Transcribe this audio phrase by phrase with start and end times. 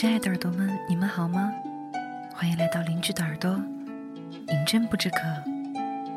[0.00, 1.52] 亲爱的耳朵们，你们好吗？
[2.32, 5.16] 欢迎来到邻居的耳朵，饮鸩不知渴，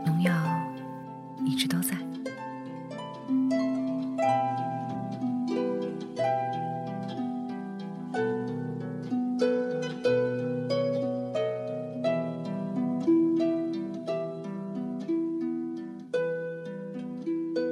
[0.06, 0.32] 农药
[1.44, 1.98] 一直都在。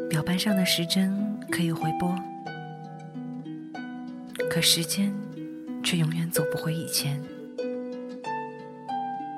[0.10, 2.16] 表盘上的时针可以回拨，
[4.50, 5.14] 可时间
[5.84, 7.22] 却永远走不回以前。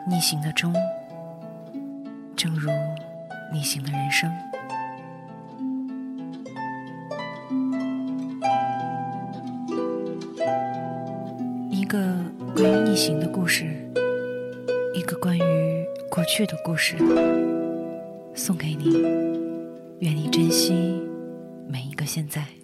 [0.09, 0.73] 逆行的钟，
[2.35, 2.69] 正如
[3.53, 4.31] 逆行的人生。
[11.69, 12.15] 一个
[12.55, 13.65] 关于逆行的故事，
[14.93, 16.97] 一个关于过去的故事，
[18.33, 19.01] 送给你。
[19.99, 20.99] 愿你珍惜
[21.67, 22.60] 每一个现在。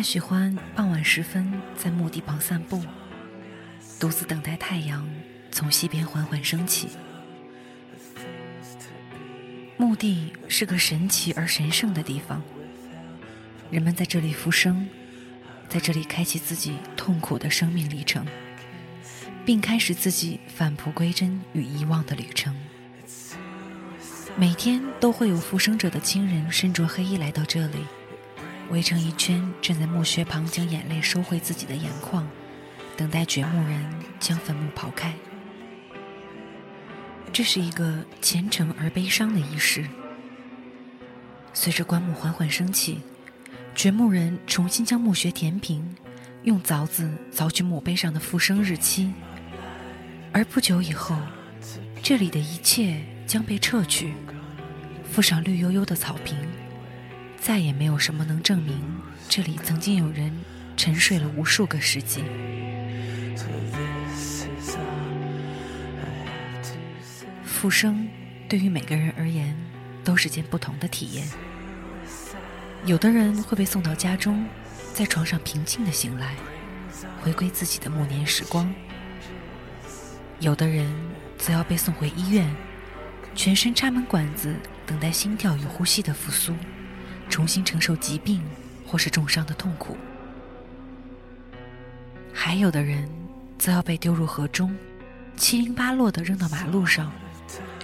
[0.00, 2.82] 他喜欢傍晚时分在墓地旁散步，
[3.98, 5.06] 独自等待太阳
[5.52, 6.88] 从西边缓缓升起。
[9.76, 12.42] 墓地是个神奇而神圣的地方，
[13.70, 14.88] 人们在这里复生，
[15.68, 18.26] 在这里开启自己痛苦的生命历程，
[19.44, 22.56] 并开始自己返璞归真与遗忘的旅程。
[24.34, 27.84] 每天都会有复生者的亲人身着黑衣来到这里。
[28.70, 32.28] 围成一圈，站在墓穴旁，将眼泪收回自己的眼眶，
[32.96, 33.84] 等待掘墓人
[34.18, 35.12] 将坟墓刨开。
[37.32, 39.84] 这是一个虔诚而悲伤的仪式。
[41.52, 43.00] 随着棺木缓缓升起，
[43.74, 45.96] 掘墓人重新将墓穴填平，
[46.44, 49.12] 用凿子凿去墓碑上的复生日期。
[50.32, 51.16] 而不久以后，
[52.02, 54.14] 这里的一切将被撤去，
[55.10, 56.36] 附上绿油油的草坪。
[57.40, 60.30] 再也没有什么能证明这里曾经有人
[60.76, 62.22] 沉睡了无数个世纪。
[67.42, 68.06] 复生
[68.48, 69.56] 对于每个人而言
[70.04, 71.26] 都是件不同的体验。
[72.84, 74.46] 有的人会被送到家中，
[74.94, 76.34] 在床上平静的醒来，
[77.22, 78.66] 回归自己的暮年时光；
[80.40, 80.90] 有的人
[81.38, 82.50] 则要被送回医院，
[83.34, 84.54] 全身插满管子，
[84.86, 86.54] 等待心跳与呼吸的复苏。
[87.30, 88.42] 重新承受疾病
[88.86, 89.96] 或是重伤的痛苦，
[92.34, 93.08] 还有的人
[93.56, 94.76] 则要被丢入河中，
[95.36, 97.10] 七零八落的扔到马路上，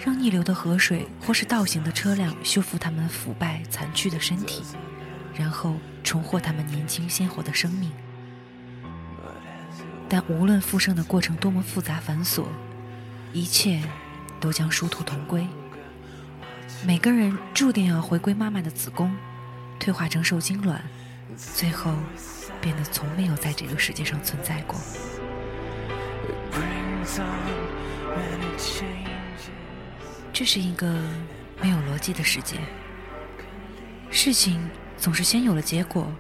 [0.05, 4.65] 让逆流的河水或是倒行的车辆修复他们腐败残躯的身体，
[5.35, 7.91] 然后重获他们年轻鲜活的生命。
[10.09, 12.45] 但无论复生的过程多么复杂繁琐，
[13.33, 13.83] 一切
[14.41, 15.47] 都将殊途同归。
[16.85, 19.17] 每个人注定要回归妈妈的子宫。
[19.79, 20.83] 退化成受精卵，
[21.37, 21.93] 最后
[22.61, 24.79] 变得从没有在这个世界上存在过。
[30.33, 30.99] 这是一个
[31.63, 32.57] 没有逻辑的世界，
[34.11, 36.13] 事情总是先有了结果，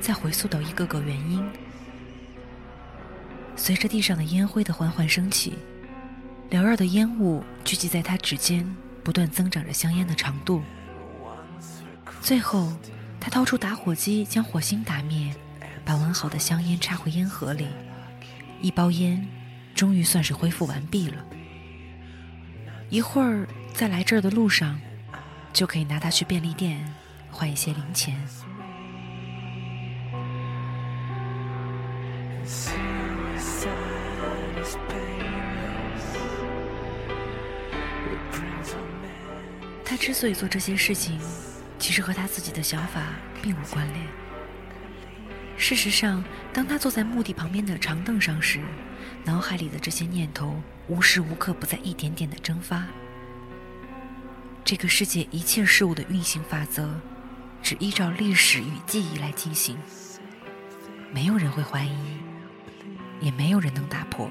[0.00, 1.42] 再回溯到一个个原因。
[3.56, 5.54] 随着地上的烟灰的缓缓升起，
[6.50, 10.62] 缭绕的烟雾聚集在他指尖，不断增长着香烟的长度。
[12.26, 12.72] 最后，
[13.20, 15.32] 他掏出打火机，将火星打灭，
[15.84, 17.68] 把完好的香烟插回烟盒里。
[18.60, 19.24] 一包烟，
[19.76, 21.24] 终于算是恢复完毕了。
[22.88, 24.76] 一会儿，在来这儿的路上，
[25.52, 26.92] 就可以拿它去便利店
[27.30, 28.20] 换一些零钱。
[39.84, 41.20] 他之所以做这些事情。
[41.78, 43.02] 其实和他自己的想法
[43.42, 44.06] 并无关联。
[45.56, 48.60] 事实上，当他坐在墓地旁边的长凳上时，
[49.24, 52.86] 脑海里的这些念头无时无刻不在一点点的蒸发。
[54.64, 57.00] 这个世界一切事物的运行法则，
[57.62, 59.78] 只依照历史与记忆来进行，
[61.12, 62.18] 没有人会怀疑，
[63.20, 64.30] 也没有人能打破。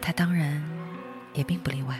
[0.00, 0.62] 他当然
[1.32, 1.98] 也并不例外。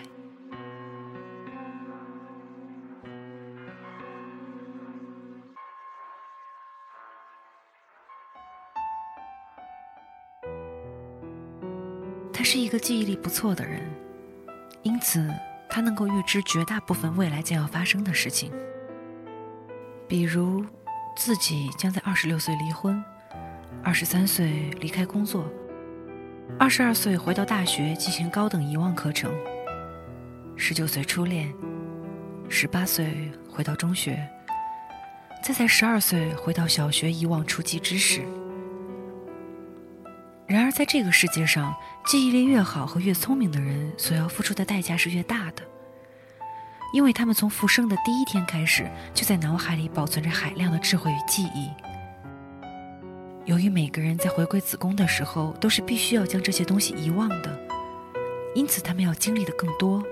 [12.65, 13.83] 一个记忆力不错的人，
[14.83, 15.29] 因此
[15.69, 18.51] 他能够预知绝大部分未来将要发生的事情，
[20.09, 20.65] 比如
[21.15, 23.05] 自己将在二十六岁离婚，
[23.83, 25.47] 二十三岁离开工作，
[26.59, 29.31] 二十二岁回到大学进行高等遗忘课程，
[30.57, 31.53] 十九岁初恋，
[32.49, 34.27] 十八岁回到中学，
[35.43, 38.25] 再在十二岁回到小学遗忘初级知识。
[40.46, 41.75] 然而，在这个世界上，
[42.05, 45.62] 记忆力越好和越聪明的人所要付出的代价是越大的，
[46.93, 51.70] 因为他们从复生的第一天开始，就在脑海里保存着海量的智慧与记忆。
[53.46, 57.58] 由于每个人在回归子宫的时候都是必须要将这些东西遗忘的，
[58.55, 60.02] 因此他们要经历的更多，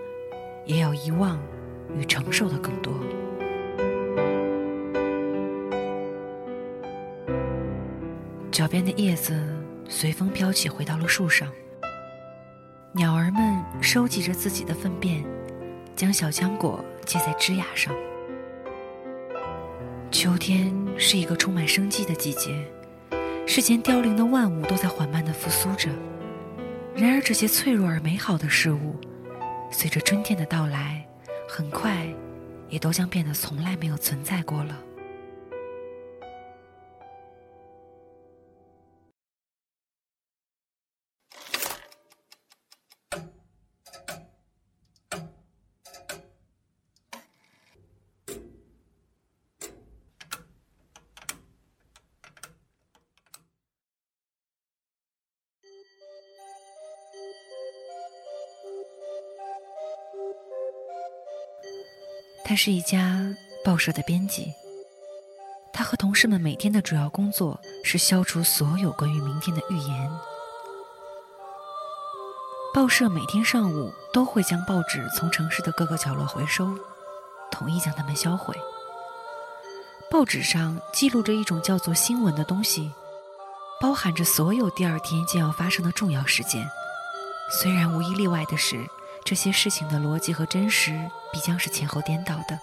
[0.64, 1.38] 也要遗忘
[1.94, 2.92] 与承受的更多。
[8.50, 9.61] 脚边的叶子。
[9.94, 11.46] 随风飘起，回到了树上。
[12.92, 15.22] 鸟儿们收集着自己的粪便，
[15.94, 17.94] 将小浆果结在枝桠上。
[20.10, 22.66] 秋天是一个充满生机的季节，
[23.46, 25.90] 世间凋零的万物都在缓慢地复苏着。
[26.96, 28.96] 然而，这些脆弱而美好的事物，
[29.70, 31.06] 随着春天的到来，
[31.46, 32.08] 很快
[32.70, 34.82] 也都将变得从来没有存在过了。
[62.52, 63.34] 他是一家
[63.64, 64.52] 报社的编辑。
[65.72, 70.10] 他和同事们每天的主要工作是消除所有关于明天的预言。
[72.74, 76.76] 报社每天上午都会将报纸从城市的各个角落回收，
[77.50, 78.54] 统一将它们销毁。
[80.10, 82.92] 报纸上记录着一种叫做新闻的东西，
[83.80, 86.68] 包含着所有第二天将要发生的重要事件。
[87.50, 88.86] 虽然无一例外的是。
[89.24, 90.92] 这些事情的逻辑和真实
[91.32, 92.58] 必将是前后颠倒的。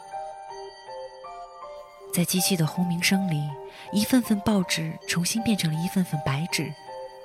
[2.14, 3.48] 在机器的轰鸣声里，
[3.92, 6.74] 一份份报纸重新变成了一份份白纸，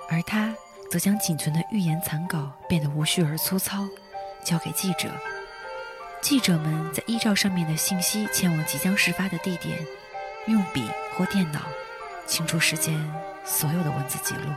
[0.09, 0.55] 而他
[0.91, 3.87] 则将仅存的预言残稿变得无序而粗糙，
[4.43, 5.09] 交给记者。
[6.21, 9.77] 记者们在依照上面的信息前往即将事发的地点，
[10.47, 11.61] 用笔或电脑
[12.25, 12.95] 清除事件
[13.43, 14.49] 所有的文字记录。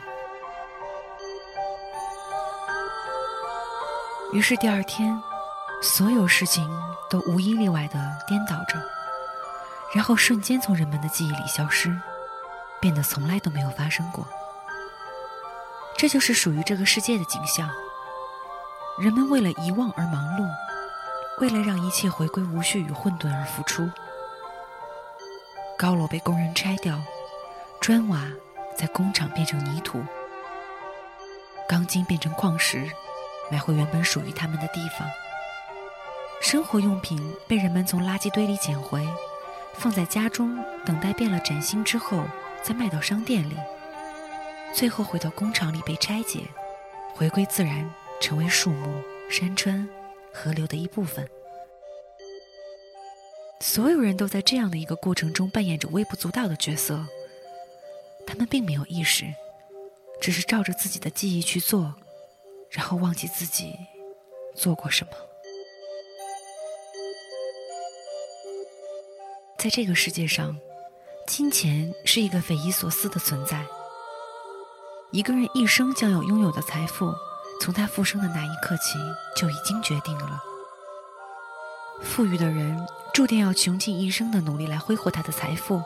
[4.30, 5.20] 于是第二天，
[5.80, 6.68] 所有事情
[7.08, 8.78] 都无一例外地颠倒着，
[9.94, 11.98] 然后瞬间从人们的记忆里消失，
[12.78, 14.26] 变得从来都没有发生过。
[15.96, 17.70] 这就是属于这个世界的景象。
[19.00, 20.46] 人们为了遗忘而忙碌，
[21.40, 23.90] 为了让一切回归无序与混沌而付出。
[25.78, 27.00] 高楼被工人拆掉，
[27.80, 28.20] 砖瓦
[28.76, 30.04] 在工厂变成泥土，
[31.66, 32.90] 钢筋变成矿石。
[33.50, 35.08] 买回原本属于他们的地方。
[36.40, 39.06] 生活用品被人们从垃圾堆里捡回，
[39.74, 42.24] 放在家中，等待变了崭新之后，
[42.62, 43.56] 再卖到商店里，
[44.72, 46.42] 最后回到工厂里被拆解，
[47.14, 49.88] 回归自然，成为树木、山川、
[50.32, 51.28] 河流的一部分。
[53.60, 57.04] 所有人都在这样的一个过程中扮演着微不足道的角色，
[58.24, 59.24] 他们并没有意识，
[60.20, 61.96] 只是照着自己的记忆去做。
[62.70, 63.74] 然后忘记自己
[64.54, 65.12] 做过什么。
[69.58, 70.56] 在这个世界上，
[71.26, 73.64] 金钱是一个匪夷所思的存在。
[75.10, 77.12] 一个人一生将要拥有的财富，
[77.60, 78.98] 从他复生的那一刻起
[79.34, 80.40] 就已经决定了。
[82.02, 85.82] 富裕的人注定要穷尽一生的努力来挥霍他的财富。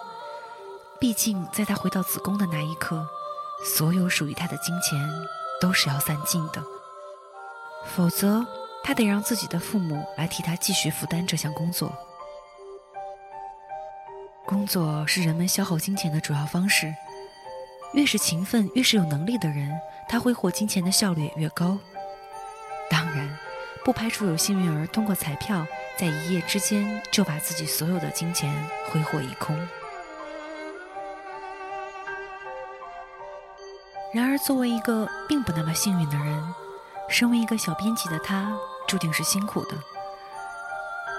[0.98, 3.08] 毕竟，在他回到子宫的那一刻，
[3.64, 5.08] 所有属于他的金钱。
[5.60, 6.60] 都是要散尽的，
[7.86, 8.44] 否则
[8.84, 11.92] 他得让自己的父母来替他继续负担这项工作。
[14.44, 16.94] 工作是人们消耗金钱的主要方式，
[17.94, 19.70] 越是勤奋、越是有能力的人，
[20.08, 21.78] 他挥霍金钱的效率也越高。
[22.90, 23.38] 当然，
[23.84, 25.66] 不排除有幸运儿通过彩票，
[25.98, 28.52] 在一夜之间就把自己所有的金钱
[28.90, 29.56] 挥霍一空。
[34.12, 36.54] 然而，作为一个并不那么幸运的人，
[37.12, 38.50] 身为一个小编辑的他，
[38.88, 39.76] 注定是辛苦的。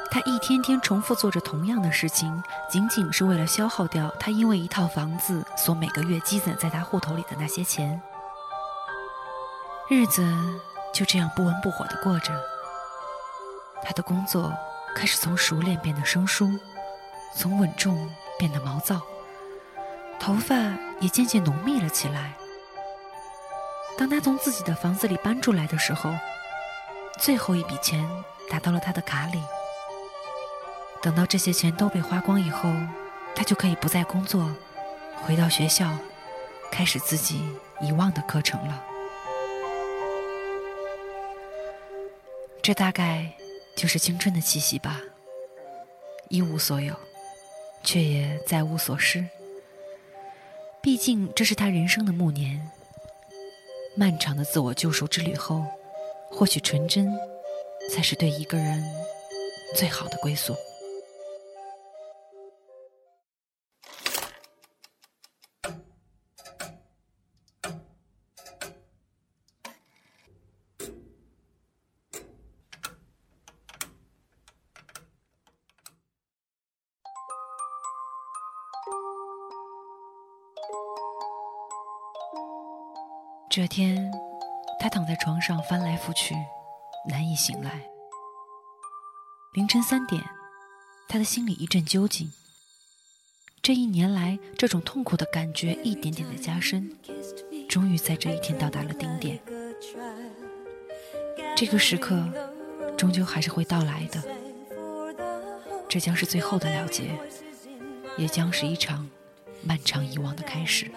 [0.10, 8.02] 他一天天重复做着同样的事情，仅仅是为了消耗掉他因为一套房子所每个月积攒在他户头里的那些钱。
[9.88, 10.28] 日子
[10.92, 12.34] 就这样不温不火的过着。
[13.84, 14.52] 他的工作
[14.96, 16.50] 开始从熟练变得生疏，
[17.36, 18.10] 从稳重
[18.40, 19.00] 变得毛躁，
[20.20, 20.56] 头发
[21.00, 22.34] 也渐渐浓密了起来。
[23.98, 26.14] 当他从自己的房子里搬出来的时候，
[27.20, 28.08] 最后一笔钱
[28.50, 29.42] 打到了他的卡里。
[31.02, 32.74] 等到这些钱都被花光以后，
[33.36, 34.50] 他就可以不再工作，
[35.22, 35.96] 回到学校，
[36.72, 37.44] 开始自己
[37.82, 38.84] 遗忘的课程了。
[42.62, 43.30] 这大概
[43.76, 45.02] 就是青春的气息吧，
[46.30, 46.96] 一无所有，
[47.84, 49.28] 却也再无所失。
[50.82, 52.72] 毕竟这是他人生的暮年。
[53.96, 55.64] 漫长的自我救赎之旅后，
[56.30, 57.08] 或许纯真，
[57.92, 58.84] 才是对一个人
[59.76, 60.56] 最好的归宿。
[83.56, 84.12] 这天，
[84.80, 86.34] 他躺在床上翻来覆去，
[87.08, 87.84] 难以醒来。
[89.54, 90.24] 凌晨三点，
[91.08, 92.34] 他的心里一阵揪紧。
[93.62, 96.98] 这一年来，这种痛苦的感觉一点点的加深，
[97.70, 99.40] 终于在这一天到达了顶点。
[101.56, 102.28] 这个时刻，
[102.98, 104.20] 终究还是会到来的。
[105.88, 107.16] 这将是最后的了结，
[108.18, 109.08] 也将是一场
[109.62, 110.90] 漫长遗忘的开始。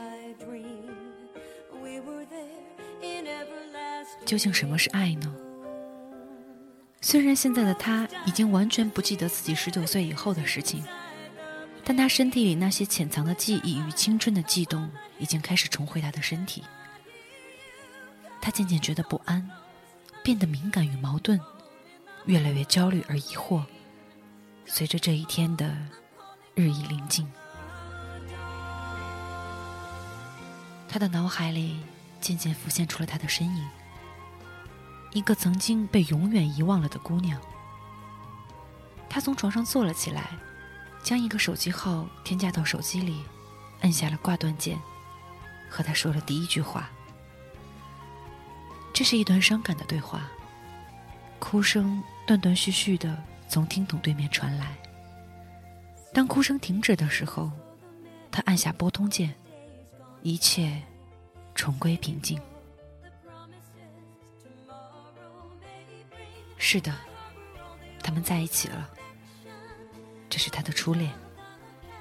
[4.26, 5.33] 究竟什么是爱呢？
[7.00, 10.85] 虽然现在的他已经完全不记得自己十九岁以后的事情，
[11.85, 14.90] 但他身体里那些潜藏的记忆与青春的悸动
[15.21, 16.64] 已经开始重回他的身体。
[18.40, 19.49] 他渐渐觉得不安，
[20.25, 21.40] 变得敏感与矛盾，
[22.25, 23.62] 越来越焦虑而疑惑。
[24.64, 25.73] 随着这一天的
[26.56, 27.25] 日益临近，
[30.88, 31.78] 他的脑海里
[32.21, 33.64] 渐渐浮现出了他的身影。
[35.17, 37.41] 一个曾经被永远遗忘了的姑娘。
[39.09, 40.37] 她从床上坐了起来，
[41.03, 43.25] 将一个手机号添加到手机里，
[43.81, 44.79] 按下了挂断键，
[45.71, 46.91] 和他说了第一句话。
[48.93, 50.29] 这是一段伤感的对话，
[51.39, 53.17] 哭声断断续续的
[53.49, 54.77] 从听筒对面传来。
[56.13, 57.51] 当哭声停止的时候，
[58.31, 59.35] 他按下拨通键，
[60.21, 60.83] 一切
[61.55, 62.39] 重归平静。
[66.59, 66.93] 是的，
[68.03, 68.91] 他们在一起了。
[70.29, 71.13] 这是他的初恋，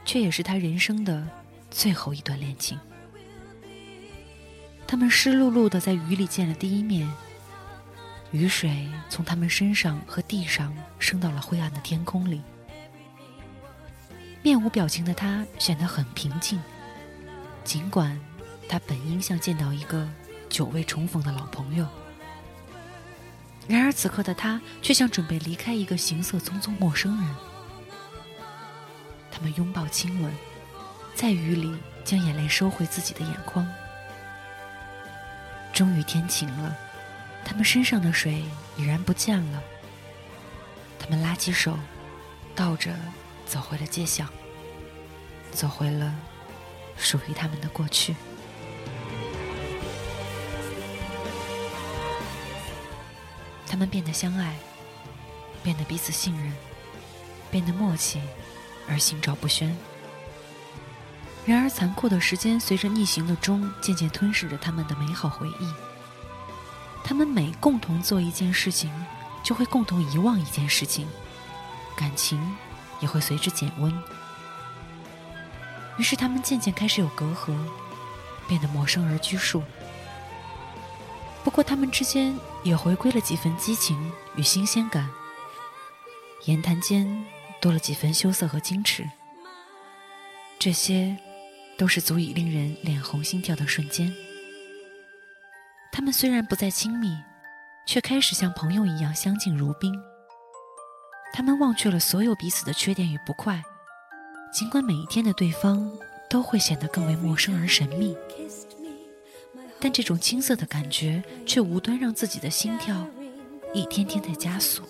[0.03, 1.27] 却也是他人生的
[1.69, 2.79] 最后一段恋情。
[4.87, 7.11] 他们湿漉漉的在雨里见了第一面，
[8.31, 12.41] 雨水从他们身上和地上升到了灰暗的天空里。
[14.41, 16.61] 面无表情的他显得很平静，
[17.63, 18.19] 尽管
[18.69, 20.07] 他本应像见到一个
[20.49, 21.87] 久未重逢的老朋友。
[23.67, 27.35] 然而此刻的他却像准备离开一个行色匆匆陌生人。
[29.31, 30.31] 他们拥抱亲吻，
[31.13, 33.67] 在雨里将眼泪收回自己的眼眶。
[35.73, 36.75] 终于天晴了，
[37.43, 38.43] 他们身上的水
[38.77, 39.61] 已然不见了。
[40.97, 41.77] 他们拉起手，
[42.55, 42.95] 倒着
[43.45, 44.29] 走回了街巷，
[45.51, 46.15] 走回了
[46.97, 48.15] 属于他们的过去。
[53.75, 54.55] 他们变得相爱，
[55.61, 56.53] 变得彼此信任，
[57.51, 58.21] 变得默契，
[58.87, 59.75] 而心照不宣。
[61.45, 65.73] 然而，残酷的时间随着逆行的钟渐渐吞噬着他们的美好回忆。
[67.03, 68.89] 他们每共同做一件事情，
[69.43, 71.05] 就会共同遗忘一件事情，
[71.97, 72.55] 感情
[73.01, 73.93] 也会随之减温。
[75.97, 77.53] 于是，他们渐渐开始有隔阂，
[78.47, 79.61] 变得陌生而拘束。
[81.43, 85.07] 不过，他们之间也回归了几分激情与新鲜感，
[86.45, 87.23] 言谈间
[87.61, 89.07] 多了几分羞涩和矜持。
[90.57, 91.15] 这些，
[91.77, 94.11] 都是足以令人脸红心跳的瞬间。
[95.91, 97.15] 他们虽然不再亲密，
[97.85, 99.93] 却开始像朋友一样相敬如宾。
[101.33, 103.63] 他们忘却了所有彼此的缺点与不快，
[104.51, 105.87] 尽管每一天的对方
[106.27, 108.17] 都会显得更为陌生而神秘。
[109.79, 113.07] 但这种青涩的感觉却无端让自己的心跳
[113.73, 114.83] 一天天的加速。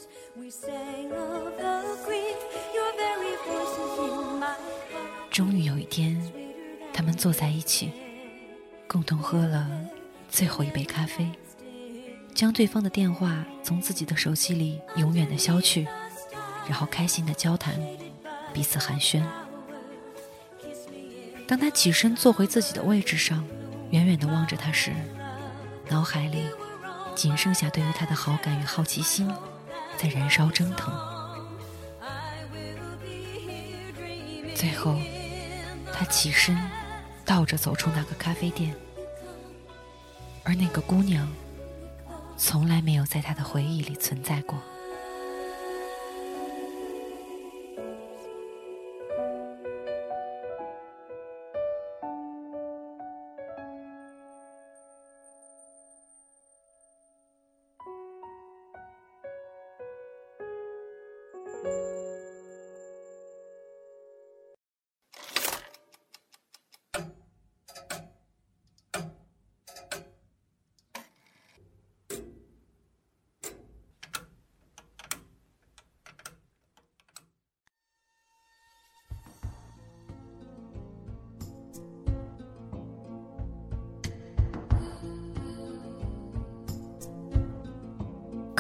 [5.29, 6.21] 终于有一天，
[6.93, 7.91] 他们坐在一起，
[8.87, 9.69] 共同喝了
[10.29, 11.29] 最后一杯咖啡，
[12.33, 15.85] 将对方的电话从自己的手机里永远的消去，
[16.69, 17.77] 然后开心的交谈，
[18.53, 19.21] 彼此寒暄。
[21.45, 23.45] 当他起身坐回自己的位置上，
[23.91, 24.93] 远远的望着他时，
[25.89, 26.45] 脑海里
[27.15, 29.31] 仅剩下对于他的好感与好奇心
[29.97, 30.93] 在燃烧蒸腾。
[34.55, 34.97] 最后，
[35.93, 36.57] 他起身，
[37.23, 38.75] 倒着走出那个咖啡店，
[40.43, 41.27] 而那个姑娘，
[42.37, 44.59] 从来没有在他的回忆里存在过。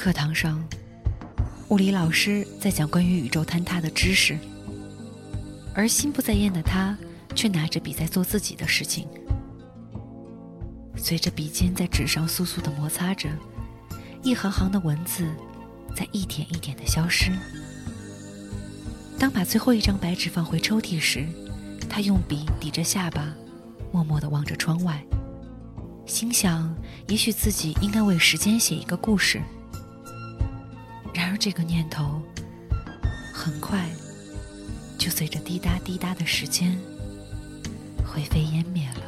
[0.05, 0.63] 课堂上，
[1.69, 4.37] 物理老师在讲关于宇宙坍塌的知识，
[5.73, 6.95] 而心不在焉的他
[7.33, 9.07] 却拿着笔在做自己的事情。
[10.95, 13.29] 随着笔尖在纸上簌簌的摩擦着，
[14.21, 15.27] 一行行的文字
[15.95, 17.31] 在一点一点的消失。
[19.17, 21.25] 当把最后一张白纸放回抽屉时，
[21.89, 23.33] 他用笔抵着下巴，
[23.91, 25.03] 默默地望着窗外，
[26.05, 26.75] 心想：
[27.07, 29.41] 也许自己应该为时间写一个故事。
[31.15, 32.21] 然而，这个念头
[33.33, 33.87] 很快
[34.97, 36.77] 就随着滴答滴答的时间
[38.05, 39.04] 灰飞烟灭了。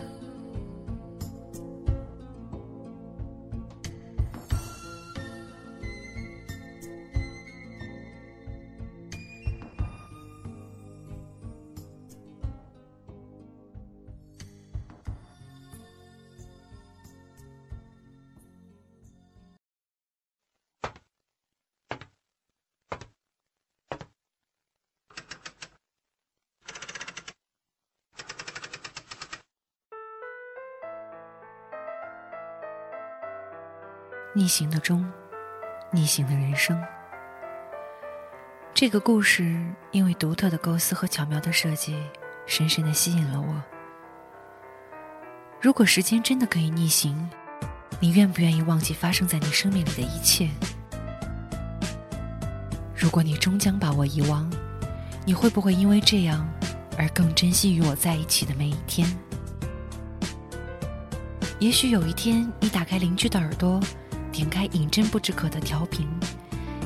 [34.37, 35.03] 逆行的钟，
[35.91, 36.79] 逆行的人生。
[38.71, 41.97] 这个故事因为独特的构思和巧妙的设计，
[42.45, 43.63] 深深的吸引了我。
[45.59, 47.27] 如果时间真的可以逆行，
[47.99, 50.47] 你愿不愿意忘记发生在你生命里的一切？
[52.95, 54.47] 如果你终将把我遗忘，
[55.25, 56.47] 你会不会因为这样
[56.95, 59.09] 而更珍惜与我在一起的每一天？
[61.57, 63.79] 也许有一天，你打开邻居的耳朵。
[64.37, 66.07] 点开饮鸩不知渴的调频，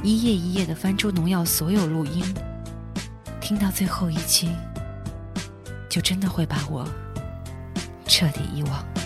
[0.01, 2.23] 一页一页的翻出农药所有录音，
[3.41, 4.49] 听到最后一期，
[5.89, 6.87] 就真的会把我
[8.05, 9.00] 彻底遗忘。